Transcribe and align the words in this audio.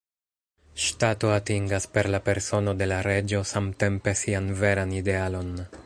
Ŝtato 0.83 1.29
atingas 1.33 1.85
per 1.97 2.09
la 2.15 2.21
persono 2.29 2.73
de 2.81 2.89
la 2.93 2.97
reĝo 3.09 3.43
samtempe 3.53 4.19
sian 4.23 4.53
veran 4.65 4.99
idealon. 5.03 5.55